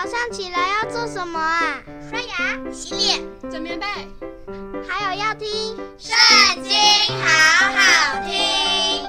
[0.00, 1.82] 早上起来要做什么啊？
[2.08, 3.84] 刷牙、洗脸、整棉被，
[4.88, 6.16] 还有要听《圣
[6.62, 6.70] 经》，
[7.20, 9.04] 好好听。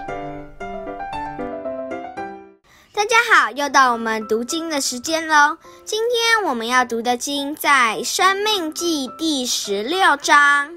[2.92, 5.60] 大家好，又到我们读经的时间喽。
[5.86, 10.72] 今天我们要读的经在《生命记》第十六章。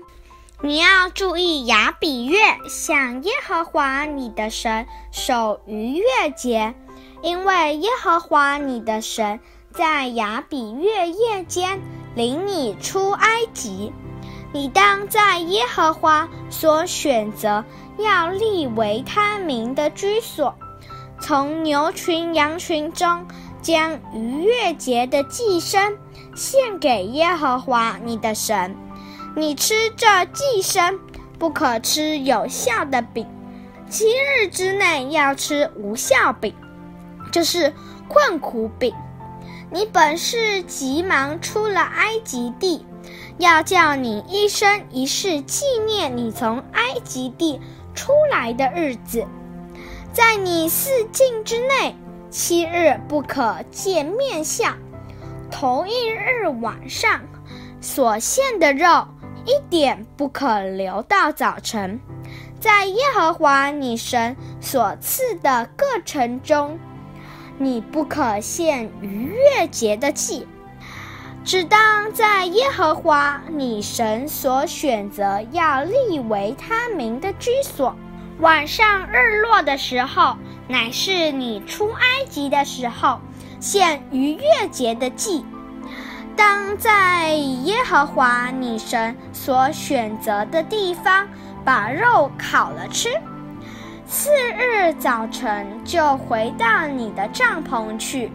[0.60, 2.38] 你要注意亚比月，
[2.68, 6.74] 向耶和华你的神守逾越节，
[7.22, 9.40] 因为耶和华你的神。
[9.72, 11.80] 在亚比月夜间
[12.14, 13.90] 领你出埃及，
[14.52, 17.64] 你当在耶和华所选择
[17.98, 20.54] 要立为他名的居所，
[21.20, 23.26] 从牛群羊群中
[23.62, 25.96] 将逾越节的祭牲
[26.34, 28.76] 献给耶和华你的神。
[29.34, 30.98] 你吃这祭牲，
[31.38, 33.26] 不可吃有效的饼，
[33.88, 36.54] 七日之内要吃无效饼，
[37.30, 37.72] 这是
[38.06, 38.94] 困苦饼。
[39.72, 42.84] 你本是急忙出了埃及地，
[43.38, 47.58] 要叫你一生一世纪念你从埃及地
[47.94, 49.26] 出来的日子。
[50.12, 51.96] 在你四境之内，
[52.28, 54.76] 七日不可见面相。
[55.50, 57.22] 头一日晚上
[57.80, 59.08] 所献的肉，
[59.46, 61.98] 一点不可留到早晨。
[62.60, 66.78] 在耶和华你神所赐的各城中。
[67.58, 70.46] 你不可献逾越节的祭，
[71.44, 77.94] 只当在耶和华你神所选择要立为他名的居所。
[78.40, 80.36] 晚上日落的时候，
[80.66, 83.20] 乃是你出埃及的时候，
[83.60, 85.44] 献逾越节的祭。
[86.34, 91.28] 当在耶和华你神所选择的地方，
[91.64, 93.10] 把肉烤了吃。
[94.12, 98.30] 次日早晨就回到你的帐篷去。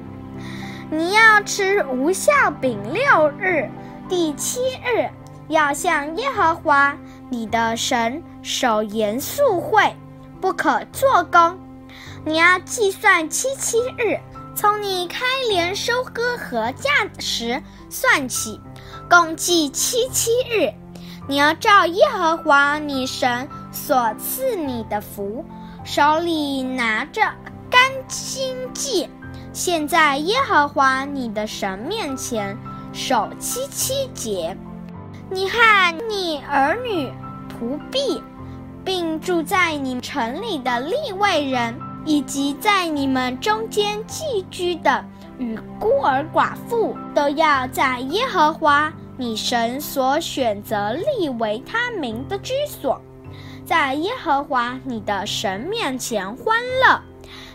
[0.90, 3.70] 你要吃无酵饼六日，
[4.10, 5.08] 第七日
[5.48, 6.98] 要向耶和华
[7.30, 9.96] 你的神守严肃会，
[10.42, 11.60] 不可做工。
[12.26, 14.18] 你要计算七七日，
[14.56, 18.60] 从你开镰收割禾稼时算起，
[19.08, 20.74] 共计七七日。
[21.28, 25.46] 你要照耶和华你神所赐你的福。
[25.88, 27.22] 手里拿着
[27.72, 29.10] 甘心祭，
[29.54, 32.58] 献在耶和华你的神面前，
[32.92, 34.58] 守七七节。
[35.32, 37.10] 你和你儿女、
[37.48, 38.22] 仆婢，
[38.84, 41.74] 并住在你城里的利未人，
[42.04, 45.06] 以及在你们中间寄居的
[45.38, 53.02] 与孤儿寡妇，都要在耶和华你神所选择立为他名的居所。
[53.68, 57.02] 在耶和华你的神面前欢乐，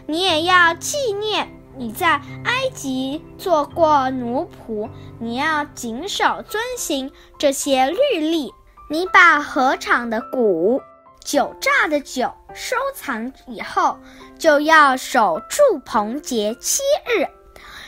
[0.07, 8.53] 你也要纪念你在埃及做过奴仆，你要谨守遵行这些律例。
[8.91, 10.83] 你把禾场的谷、
[11.25, 13.99] 酒榨的酒收藏以后，
[14.39, 17.27] 就要守住棚节七日。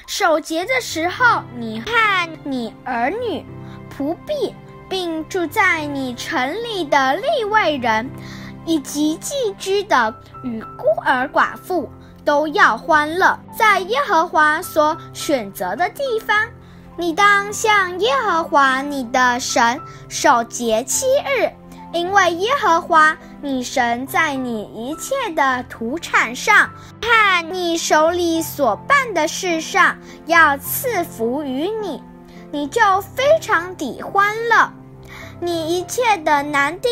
[0.06, 3.44] 守节的时候，你和你儿女、
[3.94, 4.54] 仆婢。
[4.88, 8.10] 并住在你城里的利未人，
[8.64, 11.88] 以及寄居的与孤儿寡妇，
[12.24, 16.36] 都要欢乐，在耶和华所选择的地方。
[16.96, 21.50] 你当向耶和华你的神守节七日，
[21.92, 26.70] 因为耶和华你神在你一切的土产上，
[27.00, 29.96] 看你手里所办的事上，
[30.26, 32.00] 要赐福于你，
[32.54, 34.72] 你就非常地欢乐。
[35.40, 36.88] 你一切的男丁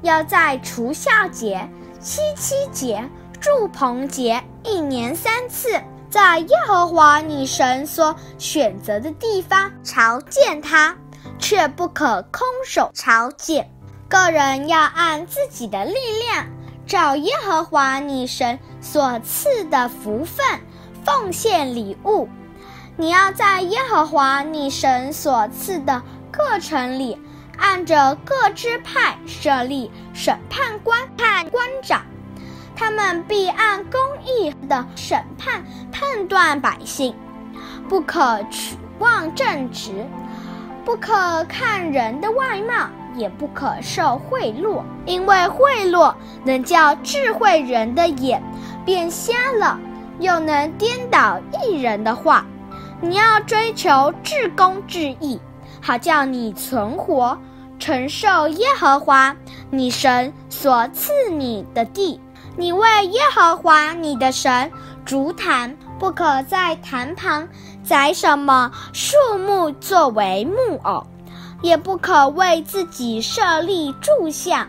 [0.00, 1.68] 要在除酵节、
[2.00, 3.06] 七七节、
[3.38, 5.68] 祝棚节一年三次，
[6.08, 10.96] 在耶和华你神所选择的地方朝见他，
[11.38, 13.70] 却不可空手朝见。
[14.08, 15.92] 个人要按自己的力
[16.30, 16.46] 量，
[16.86, 20.42] 照耶和华你神所赐的福分
[21.04, 22.26] 奉献礼物。
[22.96, 27.18] 你要在耶和华你神所赐的各城里。
[27.58, 32.02] 按着各支派设立审判官和官长，
[32.74, 35.62] 他们必按公义的审判
[35.92, 37.14] 判断百姓，
[37.88, 40.04] 不可取妄正直，
[40.84, 46.12] 不可看人的外貌，也不可受贿赂，因为贿赂
[46.42, 48.42] 能叫智慧人的眼
[48.84, 49.78] 变瞎了，
[50.18, 52.44] 又能颠倒一人的话。
[53.02, 55.38] 你要追求至公至义，
[55.82, 57.36] 好叫你存活。
[57.80, 59.36] 承受耶和华
[59.68, 62.20] 你神所赐你的地，
[62.56, 64.70] 你为耶和华你的神
[65.04, 67.48] 筑坛，不可在坛旁
[67.82, 71.04] 宰什么树木作为木偶，
[71.60, 74.68] 也不可为自己设立柱像。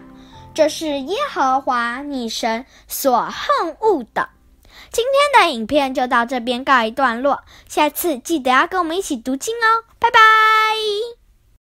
[0.56, 4.28] 这是耶和华你神所恨恶的。
[4.94, 11.23] 今天的影片就到这边告一段落，下次记得要跟我们一起读经哦，拜拜。